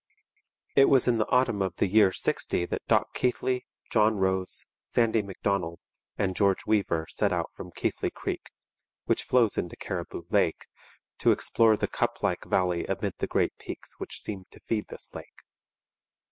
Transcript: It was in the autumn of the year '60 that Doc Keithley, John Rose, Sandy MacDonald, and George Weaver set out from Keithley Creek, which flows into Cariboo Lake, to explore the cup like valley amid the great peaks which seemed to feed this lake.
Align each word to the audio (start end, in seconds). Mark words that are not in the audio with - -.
It 0.75 0.85
was 0.89 1.07
in 1.07 1.19
the 1.19 1.27
autumn 1.27 1.61
of 1.61 1.75
the 1.75 1.85
year 1.85 2.11
'60 2.11 2.65
that 2.65 2.87
Doc 2.87 3.13
Keithley, 3.13 3.67
John 3.91 4.15
Rose, 4.15 4.65
Sandy 4.83 5.21
MacDonald, 5.21 5.79
and 6.17 6.35
George 6.35 6.65
Weaver 6.65 7.05
set 7.07 7.31
out 7.31 7.51
from 7.53 7.69
Keithley 7.73 8.09
Creek, 8.09 8.49
which 9.05 9.21
flows 9.25 9.59
into 9.59 9.75
Cariboo 9.75 10.23
Lake, 10.31 10.65
to 11.19 11.31
explore 11.31 11.77
the 11.77 11.85
cup 11.87 12.23
like 12.23 12.45
valley 12.45 12.83
amid 12.87 13.19
the 13.19 13.27
great 13.27 13.55
peaks 13.59 13.99
which 13.99 14.23
seemed 14.23 14.49
to 14.49 14.59
feed 14.61 14.87
this 14.87 15.13
lake. 15.13 15.41